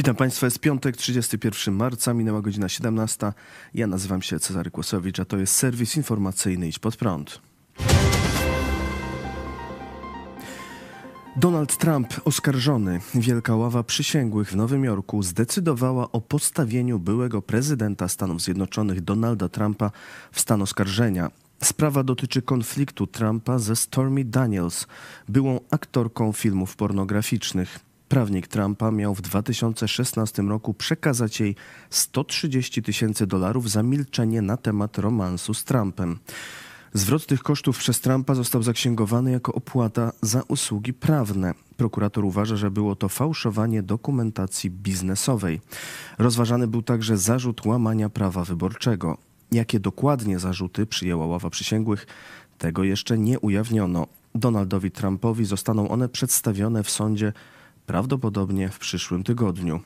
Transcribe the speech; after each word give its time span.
Witam 0.00 0.16
Państwa, 0.16 0.46
jest 0.46 0.58
piątek, 0.58 0.96
31 0.96 1.74
marca, 1.74 2.14
minęła 2.14 2.42
godzina 2.42 2.68
17. 2.68 3.32
Ja 3.74 3.86
nazywam 3.86 4.22
się 4.22 4.38
Cezary 4.38 4.70
Kłosowicz, 4.70 5.20
a 5.20 5.24
to 5.24 5.36
jest 5.36 5.54
serwis 5.54 5.96
informacyjny 5.96 6.68
Idź 6.68 6.78
Pod 6.78 6.96
Prąd. 6.96 7.40
Donald 11.36 11.76
Trump 11.76 12.08
oskarżony, 12.24 13.00
Wielka 13.14 13.56
Ława 13.56 13.82
Przysięgłych 13.82 14.50
w 14.50 14.56
Nowym 14.56 14.84
Jorku 14.84 15.22
zdecydowała 15.22 16.12
o 16.12 16.20
postawieniu 16.20 16.98
byłego 16.98 17.42
prezydenta 17.42 18.08
Stanów 18.08 18.42
Zjednoczonych 18.42 19.00
Donalda 19.00 19.48
Trumpa 19.48 19.90
w 20.32 20.40
stan 20.40 20.62
oskarżenia. 20.62 21.30
Sprawa 21.62 22.02
dotyczy 22.02 22.42
konfliktu 22.42 23.06
Trumpa 23.06 23.58
ze 23.58 23.76
Stormy 23.76 24.24
Daniels, 24.24 24.86
byłą 25.28 25.60
aktorką 25.70 26.32
filmów 26.32 26.76
pornograficznych. 26.76 27.89
Prawnik 28.10 28.48
Trumpa 28.48 28.90
miał 28.90 29.14
w 29.14 29.20
2016 29.20 30.42
roku 30.42 30.74
przekazać 30.74 31.40
jej 31.40 31.56
130 31.90 32.82
tysięcy 32.82 33.26
dolarów 33.26 33.70
za 33.70 33.82
milczenie 33.82 34.42
na 34.42 34.56
temat 34.56 34.98
romansu 34.98 35.54
z 35.54 35.64
Trumpem. 35.64 36.18
Zwrot 36.92 37.26
tych 37.26 37.42
kosztów 37.42 37.78
przez 37.78 38.00
Trumpa 38.00 38.34
został 38.34 38.62
zaksięgowany 38.62 39.30
jako 39.30 39.52
opłata 39.52 40.12
za 40.22 40.42
usługi 40.48 40.92
prawne. 40.92 41.54
Prokurator 41.76 42.24
uważa, 42.24 42.56
że 42.56 42.70
było 42.70 42.96
to 42.96 43.08
fałszowanie 43.08 43.82
dokumentacji 43.82 44.70
biznesowej. 44.70 45.60
Rozważany 46.18 46.66
był 46.66 46.82
także 46.82 47.18
zarzut 47.18 47.66
łamania 47.66 48.08
prawa 48.08 48.44
wyborczego. 48.44 49.18
Jakie 49.52 49.80
dokładnie 49.80 50.38
zarzuty 50.38 50.86
przyjęła 50.86 51.26
ława 51.26 51.50
przysięgłych, 51.50 52.06
tego 52.58 52.84
jeszcze 52.84 53.18
nie 53.18 53.40
ujawniono. 53.40 54.06
Donaldowi 54.34 54.90
Trumpowi 54.90 55.44
zostaną 55.44 55.88
one 55.88 56.08
przedstawione 56.08 56.82
w 56.82 56.90
sądzie 56.90 57.32
prawdopodobnie 57.90 58.68
w 58.68 58.78
przyszłym 58.78 59.24
tygodniu. 59.24 59.80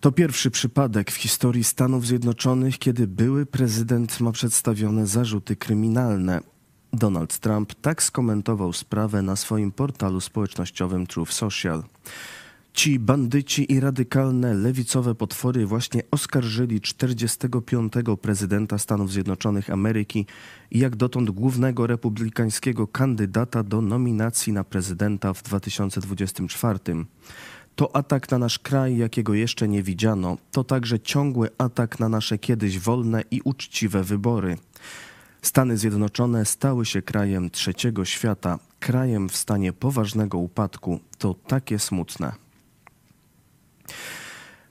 To 0.00 0.12
pierwszy 0.12 0.50
przypadek 0.50 1.10
w 1.10 1.14
historii 1.14 1.64
Stanów 1.64 2.06
Zjednoczonych, 2.06 2.78
kiedy 2.78 3.06
były 3.06 3.46
prezydent 3.46 4.20
ma 4.20 4.32
przedstawione 4.32 5.06
zarzuty 5.06 5.56
kryminalne. 5.56 6.40
Donald 6.92 7.38
Trump 7.38 7.74
tak 7.74 8.02
skomentował 8.02 8.72
sprawę 8.72 9.22
na 9.22 9.36
swoim 9.36 9.72
portalu 9.72 10.20
społecznościowym 10.20 11.06
Truth 11.06 11.32
Social. 11.32 11.82
Ci 12.74 12.98
bandyci 12.98 13.72
i 13.72 13.80
radykalne 13.80 14.54
lewicowe 14.54 15.14
potwory 15.14 15.66
właśnie 15.66 16.02
oskarżyli 16.10 16.80
45. 16.80 17.92
prezydenta 18.22 18.78
Stanów 18.78 19.12
Zjednoczonych 19.12 19.70
Ameryki 19.70 20.26
i 20.70 20.78
jak 20.78 20.96
dotąd 20.96 21.30
głównego 21.30 21.86
republikańskiego 21.86 22.86
kandydata 22.86 23.62
do 23.62 23.80
nominacji 23.80 24.52
na 24.52 24.64
prezydenta 24.64 25.32
w 25.32 25.42
2024. 25.42 26.78
To 27.76 27.96
atak 27.96 28.30
na 28.30 28.38
nasz 28.38 28.58
kraj, 28.58 28.96
jakiego 28.96 29.34
jeszcze 29.34 29.68
nie 29.68 29.82
widziano. 29.82 30.38
To 30.50 30.64
także 30.64 31.00
ciągły 31.00 31.48
atak 31.58 32.00
na 32.00 32.08
nasze 32.08 32.38
kiedyś 32.38 32.78
wolne 32.78 33.22
i 33.30 33.40
uczciwe 33.44 34.04
wybory. 34.04 34.56
Stany 35.42 35.76
Zjednoczone 35.76 36.44
stały 36.44 36.86
się 36.86 37.02
krajem 37.02 37.50
trzeciego 37.50 38.04
świata, 38.04 38.58
krajem 38.80 39.28
w 39.28 39.36
stanie 39.36 39.72
poważnego 39.72 40.38
upadku. 40.38 41.00
To 41.18 41.34
takie 41.34 41.78
smutne. 41.78 42.41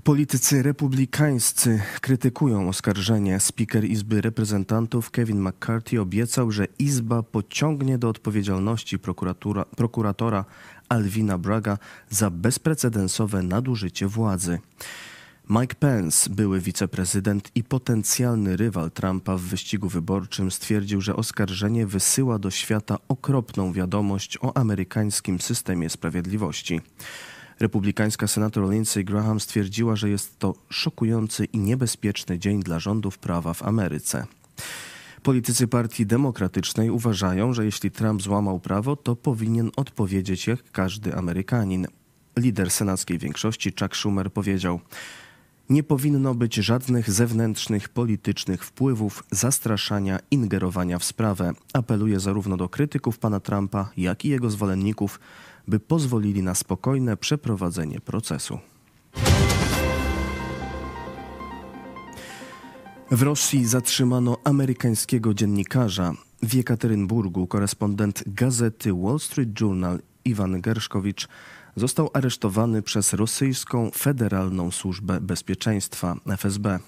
Politycy 0.04 0.64
republikańscy 0.64 1.82
krytykują 2.02 2.70
oskarżenie. 2.70 3.40
Speaker 3.40 3.86
Izby 3.86 4.22
Reprezentantów 4.22 5.12
Kevin 5.12 5.42
McCarthy 5.42 6.02
obiecał, 6.02 6.52
że 6.52 6.68
Izba 6.80 7.24
pociągnie 7.24 7.98
do 7.98 8.10
odpowiedzialności 8.10 9.00
prokuratora 9.76 10.46
Alvina 10.90 11.38
Braga 11.38 11.78
za 12.10 12.30
bezprecedensowe 12.30 13.44
nadużycie 13.44 14.08
władzy. 14.08 14.60
Mike 15.50 15.76
Pence, 15.76 16.30
były 16.30 16.60
wiceprezydent 16.60 17.52
i 17.56 17.64
potencjalny 17.64 18.58
rywal 18.58 18.92
Trumpa 18.92 19.38
w 19.38 19.42
wyścigu 19.42 19.90
wyborczym, 19.90 20.52
stwierdził, 20.52 21.02
że 21.02 21.16
oskarżenie 21.16 21.88
wysyła 21.88 22.40
do 22.40 22.52
świata 22.52 22.98
okropną 23.08 23.74
wiadomość 23.74 24.38
o 24.42 24.58
amerykańskim 24.58 25.40
systemie 25.40 25.90
sprawiedliwości. 25.90 26.82
Republikańska 27.62 28.28
senator 28.28 28.70
Lindsey 28.70 29.04
Graham 29.04 29.40
stwierdziła, 29.40 29.96
że 29.96 30.10
jest 30.10 30.40
to 30.40 30.54
szokujący 30.70 31.46
i 31.46 31.60
niebezpieczny 31.60 32.40
dzień 32.40 32.64
dla 32.64 32.80
rządów 32.80 33.18
prawa 33.18 33.54
w 33.54 33.64
Ameryce. 33.64 34.26
Politycy 35.24 35.68
Partii 35.68 36.06
Demokratycznej 36.06 36.90
uważają, 36.90 37.54
że 37.54 37.66
jeśli 37.66 37.92
Trump 37.92 38.22
złamał 38.22 38.60
prawo, 38.60 38.96
to 38.96 39.16
powinien 39.16 39.72
odpowiedzieć 39.76 40.48
jak 40.48 40.72
każdy 40.72 41.16
Amerykanin. 41.16 41.88
Lider 42.38 42.72
senackiej 42.72 43.18
większości 43.18 43.74
Chuck 43.80 43.96
Schumer 43.96 44.34
powiedział: 44.34 44.80
Nie 45.70 45.84
powinno 45.84 46.36
być 46.36 46.56
żadnych 46.56 47.12
zewnętrznych 47.12 47.90
politycznych 47.90 48.66
wpływów, 48.66 49.24
zastraszania, 49.32 50.20
ingerowania 50.32 51.00
w 51.00 51.04
sprawę. 51.04 51.52
Apeluje 51.74 52.20
zarówno 52.20 52.58
do 52.58 52.70
krytyków 52.70 53.20
pana 53.20 53.40
Trumpa, 53.40 53.90
jak 53.98 54.26
i 54.26 54.30
jego 54.30 54.50
zwolenników, 54.50 55.20
by 55.68 55.80
pozwolili 55.80 56.44
na 56.44 56.56
spokojne 56.56 57.18
przeprowadzenie 57.18 58.02
procesu. 58.02 58.60
W 63.12 63.22
Rosji 63.22 63.66
zatrzymano 63.66 64.38
amerykańskiego 64.44 65.34
dziennikarza. 65.34 66.14
W 66.44 66.54
Jekaterynburgu 66.54 67.48
korespondent 67.48 68.24
gazety 68.28 68.94
Wall 68.94 69.20
Street 69.20 69.62
Journal 69.62 70.00
Iwan 70.26 70.62
Gerszkowicz 70.62 71.28
został 71.76 72.10
aresztowany 72.14 72.82
przez 72.82 73.14
rosyjską 73.14 73.92
Federalną 73.98 74.72
Służbę 74.72 75.22
Bezpieczeństwa 75.22 76.16
FSB. 76.28 76.80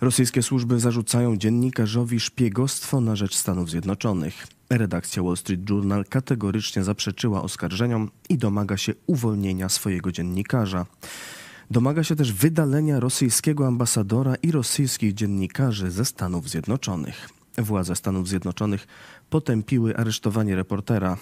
Rosyjskie 0.00 0.42
służby 0.42 0.80
zarzucają 0.80 1.36
dziennikarzowi 1.36 2.20
szpiegostwo 2.20 3.00
na 3.00 3.16
rzecz 3.16 3.36
Stanów 3.36 3.70
Zjednoczonych. 3.70 4.55
Redakcja 4.70 5.22
Wall 5.22 5.36
Street 5.36 5.70
Journal 5.70 6.04
kategorycznie 6.04 6.84
zaprzeczyła 6.84 7.42
oskarżeniom 7.42 8.10
i 8.28 8.38
domaga 8.38 8.76
się 8.76 8.94
uwolnienia 9.06 9.68
swojego 9.68 10.12
dziennikarza. 10.12 10.86
Domaga 11.70 12.04
się 12.04 12.16
też 12.16 12.32
wydalenia 12.32 13.00
rosyjskiego 13.00 13.66
ambasadora 13.66 14.34
i 14.34 14.52
rosyjskich 14.52 15.14
dziennikarzy 15.14 15.90
ze 15.90 16.04
Stanów 16.04 16.50
Zjednoczonych. 16.50 17.28
Władze 17.58 17.96
Stanów 17.96 18.28
Zjednoczonych 18.28 18.86
potępiły 19.30 19.96
aresztowanie 19.96 20.56
reportera. 20.56 21.16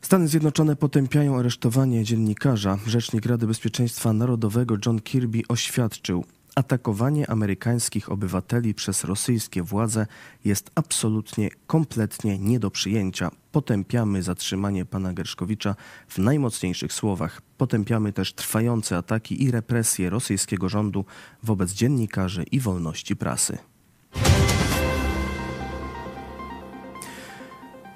Stany 0.00 0.28
Zjednoczone 0.28 0.76
potępiają 0.76 1.38
aresztowanie 1.38 2.04
dziennikarza. 2.04 2.78
Rzecznik 2.86 3.26
Rady 3.26 3.46
Bezpieczeństwa 3.46 4.12
Narodowego 4.12 4.76
John 4.86 5.00
Kirby 5.00 5.42
oświadczył, 5.48 6.24
Atakowanie 6.54 7.30
amerykańskich 7.30 8.12
obywateli 8.12 8.74
przez 8.74 9.04
rosyjskie 9.04 9.62
władze 9.62 10.06
jest 10.44 10.70
absolutnie, 10.74 11.48
kompletnie 11.66 12.38
nie 12.38 12.60
do 12.60 12.70
przyjęcia. 12.70 13.30
Potępiamy 13.52 14.22
zatrzymanie 14.22 14.84
pana 14.84 15.12
Gerszkowicza 15.12 15.74
w 16.08 16.18
najmocniejszych 16.18 16.92
słowach. 16.92 17.40
Potępiamy 17.58 18.12
też 18.12 18.32
trwające 18.32 18.96
ataki 18.96 19.42
i 19.42 19.50
represje 19.50 20.10
rosyjskiego 20.10 20.68
rządu 20.68 21.04
wobec 21.42 21.72
dziennikarzy 21.72 22.42
i 22.42 22.60
wolności 22.60 23.16
prasy. 23.16 23.58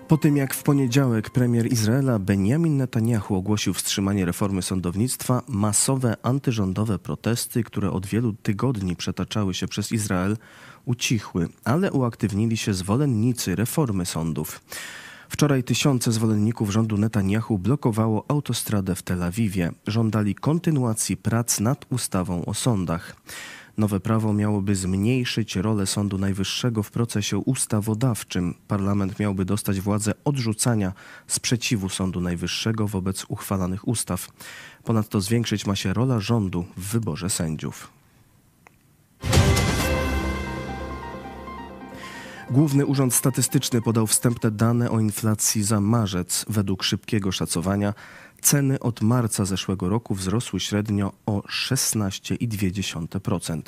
Po 0.09 0.17
tym 0.17 0.37
jak 0.37 0.55
w 0.55 0.63
poniedziałek 0.63 1.31
premier 1.31 1.73
Izraela 1.73 2.19
Benjamin 2.19 2.77
Netanyahu 2.77 3.35
ogłosił 3.35 3.75
wstrzymanie 3.75 4.25
reformy 4.25 4.63
sądownictwa, 4.63 5.43
masowe 5.49 6.17
antyrządowe 6.23 6.99
protesty, 6.99 7.65
które 7.65 7.91
od 7.91 8.07
wielu 8.07 8.33
tygodni 8.33 8.97
przetaczały 8.97 9.55
się 9.55 9.69
przez 9.69 9.93
Izrael, 9.93 10.37
ucichły, 10.85 11.49
ale 11.65 11.93
uaktywnili 11.93 12.57
się 12.57 12.75
zwolennicy 12.75 13.57
reformy 13.57 14.07
sądów. 14.07 14.61
Wczoraj 15.29 15.65
tysiące 15.65 16.13
zwolenników 16.13 16.71
rządu 16.71 16.97
Netanyahu 16.97 17.59
blokowało 17.59 18.25
autostradę 18.29 18.95
w 18.95 19.03
Tel 19.03 19.23
Awiwie. 19.23 19.73
Żądali 19.87 20.35
kontynuacji 20.35 21.17
prac 21.17 21.61
nad 21.61 21.87
ustawą 21.91 22.45
o 22.45 22.55
sądach. 22.55 23.17
Nowe 23.79 24.01
prawo 24.01 24.33
miałoby 24.33 24.77
zmniejszyć 24.77 25.57
rolę 25.57 25.87
Sądu 25.87 26.19
Najwyższego 26.19 26.83
w 26.83 26.91
procesie 26.91 27.39
ustawodawczym. 27.39 28.55
Parlament 28.69 29.19
miałby 29.19 29.45
dostać 29.45 29.81
władzę 29.81 30.13
odrzucania 30.25 30.93
sprzeciwu 31.27 31.89
Sądu 31.89 32.21
Najwyższego 32.21 32.89
wobec 32.89 33.25
uchwalanych 33.29 33.89
ustaw. 33.89 34.29
Ponadto 34.85 35.21
zwiększyć 35.21 35.67
ma 35.67 35.77
się 35.77 35.93
rola 35.93 36.21
rządu 36.21 36.65
w 36.77 36.93
wyborze 36.93 37.31
sędziów. 37.31 37.91
Główny 42.51 42.87
Urząd 42.87 43.15
Statystyczny 43.15 43.83
podał 43.83 44.07
wstępne 44.07 44.51
dane 44.51 44.91
o 44.91 45.01
inflacji 45.01 45.63
za 45.63 45.81
marzec. 45.81 46.45
Według 46.49 46.83
szybkiego 46.83 47.33
szacowania 47.33 47.95
Ceny 48.43 48.81
od 48.81 49.03
marca 49.03 49.45
zeszłego 49.45 49.89
roku 49.89 50.15
wzrosły 50.15 50.61
średnio 50.61 51.13
o 51.27 51.41
16,2%. 51.41 53.63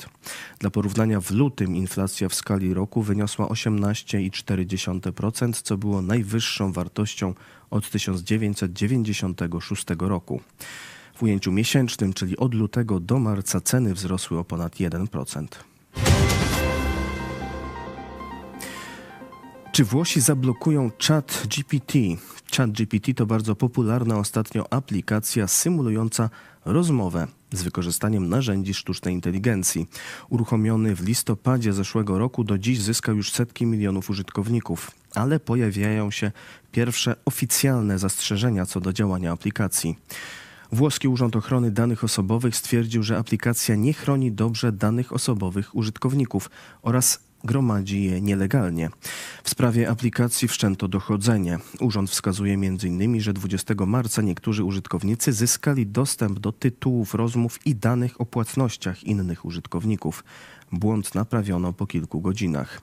Dla 0.59 0.69
porównania 0.69 1.21
w 1.21 1.31
lutym 1.31 1.75
inflacja 1.75 2.29
w 2.29 2.35
skali 2.35 2.73
roku 2.73 3.01
wyniosła 3.01 3.47
18,4%, 3.47 5.61
co 5.63 5.77
było 5.77 6.01
najwyższą 6.01 6.71
wartością 6.71 7.33
od 7.69 7.89
1996 7.89 9.85
roku. 9.99 10.41
W 11.15 11.23
ujęciu 11.23 11.51
miesięcznym, 11.51 12.13
czyli 12.13 12.37
od 12.37 12.53
lutego 12.53 12.99
do 12.99 13.19
marca, 13.19 13.61
ceny 13.61 13.93
wzrosły 13.93 14.39
o 14.39 14.43
ponad 14.43 14.75
1%. 14.75 15.47
Czy 19.75 19.85
Włosi 19.85 20.21
zablokują 20.21 20.91
Chat 21.07 21.47
GPT? 21.47 21.99
Chat 22.57 22.71
GPT 22.71 23.13
to 23.13 23.25
bardzo 23.25 23.55
popularna 23.55 24.17
ostatnio 24.17 24.73
aplikacja 24.73 25.47
symulująca 25.47 26.29
rozmowę 26.65 27.27
z 27.51 27.63
wykorzystaniem 27.63 28.29
narzędzi 28.29 28.73
sztucznej 28.73 29.13
inteligencji. 29.13 29.87
Uruchomiony 30.29 30.95
w 30.95 31.07
listopadzie 31.07 31.73
zeszłego 31.73 32.19
roku 32.19 32.43
do 32.43 32.57
dziś 32.57 32.81
zyskał 32.81 33.15
już 33.15 33.31
setki 33.31 33.65
milionów 33.65 34.09
użytkowników, 34.09 34.91
ale 35.15 35.39
pojawiają 35.39 36.11
się 36.11 36.31
pierwsze 36.71 37.15
oficjalne 37.25 37.99
zastrzeżenia 37.99 38.65
co 38.65 38.81
do 38.81 38.93
działania 38.93 39.31
aplikacji. 39.31 39.95
Włoski 40.71 41.07
Urząd 41.07 41.35
Ochrony 41.35 41.71
Danych 41.71 42.03
Osobowych 42.03 42.55
stwierdził, 42.55 43.03
że 43.03 43.17
aplikacja 43.17 43.75
nie 43.75 43.93
chroni 43.93 44.31
dobrze 44.31 44.71
danych 44.71 45.13
osobowych 45.13 45.75
użytkowników 45.75 46.49
oraz 46.81 47.19
gromadzi 47.45 48.03
je 48.03 48.21
nielegalnie. 48.21 48.89
Sprawie 49.55 49.89
aplikacji 49.89 50.47
wszczęto 50.47 50.87
dochodzenie. 50.87 51.59
Urząd 51.79 52.09
wskazuje 52.09 52.53
m.in., 52.53 53.21
że 53.21 53.33
20 53.33 53.73
marca 53.87 54.21
niektórzy 54.21 54.63
użytkownicy 54.63 55.33
zyskali 55.33 55.87
dostęp 55.87 56.39
do 56.39 56.51
tytułów 56.51 57.13
rozmów 57.13 57.59
i 57.65 57.75
danych 57.75 58.21
o 58.21 58.25
płatnościach 58.25 59.03
innych 59.03 59.45
użytkowników. 59.45 60.23
Błąd 60.71 61.15
naprawiono 61.15 61.73
po 61.73 61.87
kilku 61.87 62.21
godzinach. 62.21 62.81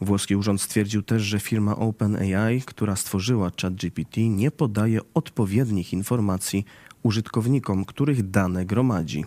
Włoski 0.00 0.36
urząd 0.36 0.62
stwierdził 0.62 1.02
też, 1.02 1.22
że 1.22 1.40
firma 1.40 1.76
OpenAI, 1.76 2.62
która 2.62 2.96
stworzyła 2.96 3.50
ChatGPT, 3.62 4.16
nie 4.16 4.50
podaje 4.50 5.00
odpowiednich 5.14 5.92
informacji 5.92 6.64
użytkownikom, 7.02 7.84
których 7.84 8.30
dane 8.30 8.66
gromadzi. 8.66 9.24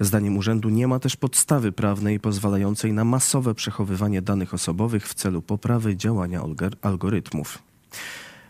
Zdaniem 0.00 0.36
urzędu 0.36 0.68
nie 0.68 0.88
ma 0.88 0.98
też 0.98 1.16
podstawy 1.16 1.72
prawnej 1.72 2.20
pozwalającej 2.20 2.92
na 2.92 3.04
masowe 3.04 3.54
przechowywanie 3.54 4.22
danych 4.22 4.54
osobowych 4.54 5.08
w 5.08 5.14
celu 5.14 5.42
poprawy 5.42 5.96
działania 5.96 6.42
algorytmów. 6.82 7.58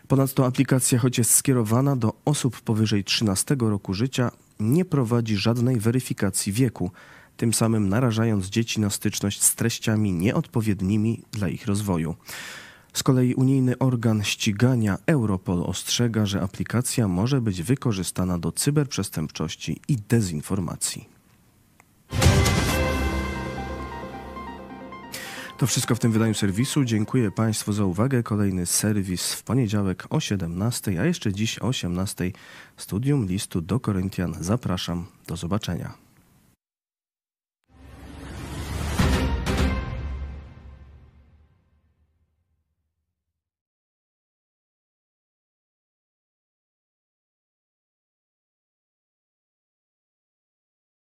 Ponadto 0.07 0.45
aplikacja, 0.45 0.99
choć 0.99 1.17
jest 1.17 1.33
skierowana 1.33 1.95
do 1.95 2.13
osób 2.25 2.61
powyżej 2.61 3.03
13 3.03 3.55
roku 3.59 3.93
życia, 3.93 4.31
nie 4.59 4.85
prowadzi 4.85 5.37
żadnej 5.37 5.79
weryfikacji 5.79 6.53
wieku, 6.53 6.91
tym 7.37 7.53
samym 7.53 7.89
narażając 7.89 8.45
dzieci 8.45 8.81
na 8.81 8.89
styczność 8.89 9.43
z 9.43 9.55
treściami 9.55 10.13
nieodpowiednimi 10.13 11.21
dla 11.31 11.47
ich 11.47 11.65
rozwoju. 11.65 12.15
Z 12.97 13.03
kolei 13.03 13.33
unijny 13.33 13.77
organ 13.77 14.23
ścigania 14.23 14.97
Europol 15.05 15.63
ostrzega, 15.63 16.25
że 16.25 16.41
aplikacja 16.41 17.07
może 17.07 17.41
być 17.41 17.61
wykorzystana 17.63 18.39
do 18.39 18.51
cyberprzestępczości 18.51 19.81
i 19.87 19.97
dezinformacji. 20.09 21.09
To 25.57 25.67
wszystko 25.67 25.95
w 25.95 25.99
tym 25.99 26.11
wydaniu 26.11 26.33
serwisu. 26.33 26.85
Dziękuję 26.85 27.31
Państwu 27.31 27.73
za 27.73 27.85
uwagę. 27.85 28.23
Kolejny 28.23 28.65
serwis 28.65 29.33
w 29.33 29.43
poniedziałek 29.43 30.07
o 30.09 30.19
17, 30.19 31.01
a 31.01 31.05
jeszcze 31.05 31.33
dziś 31.33 31.59
o 31.59 31.67
18 31.67 32.31
studium 32.77 33.25
listu 33.25 33.61
do 33.61 33.79
Koryntian. 33.79 34.35
Zapraszam. 34.39 35.05
Do 35.27 35.35
zobaczenia. 35.35 36.06